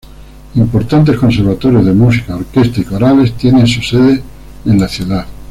Importantes 0.55 1.15
conservatorios 1.15 1.85
de 1.85 1.93
música, 1.93 2.35
orquestas 2.35 2.79
y 2.79 2.85
corales 2.85 3.37
tienen 3.37 3.67
su 3.67 3.83
sede 3.83 4.23
en 4.65 4.79
la 4.79 4.87
ciudad. 4.87 5.27